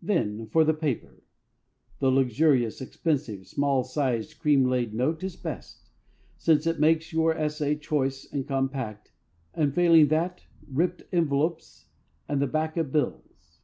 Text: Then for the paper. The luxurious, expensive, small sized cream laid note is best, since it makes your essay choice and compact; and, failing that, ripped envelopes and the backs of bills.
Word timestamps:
Then 0.00 0.46
for 0.46 0.62
the 0.62 0.72
paper. 0.72 1.24
The 1.98 2.08
luxurious, 2.12 2.80
expensive, 2.80 3.44
small 3.48 3.82
sized 3.82 4.38
cream 4.38 4.66
laid 4.66 4.94
note 4.94 5.24
is 5.24 5.34
best, 5.34 5.90
since 6.38 6.64
it 6.64 6.78
makes 6.78 7.12
your 7.12 7.34
essay 7.36 7.74
choice 7.74 8.24
and 8.32 8.46
compact; 8.46 9.10
and, 9.52 9.74
failing 9.74 10.06
that, 10.14 10.44
ripped 10.70 11.02
envelopes 11.10 11.86
and 12.28 12.40
the 12.40 12.46
backs 12.46 12.78
of 12.78 12.92
bills. 12.92 13.58